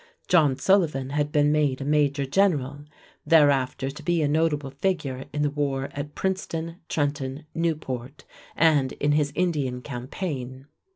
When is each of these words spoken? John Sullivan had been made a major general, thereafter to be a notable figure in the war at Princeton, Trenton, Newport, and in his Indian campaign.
John 0.27 0.57
Sullivan 0.57 1.11
had 1.11 1.31
been 1.31 1.51
made 1.51 1.79
a 1.79 1.85
major 1.85 2.25
general, 2.25 2.85
thereafter 3.23 3.91
to 3.91 4.01
be 4.01 4.23
a 4.23 4.27
notable 4.27 4.71
figure 4.71 5.25
in 5.31 5.43
the 5.43 5.51
war 5.51 5.89
at 5.93 6.15
Princeton, 6.15 6.77
Trenton, 6.89 7.45
Newport, 7.53 8.25
and 8.55 8.93
in 8.93 9.11
his 9.11 9.31
Indian 9.35 9.83
campaign. 9.83 10.65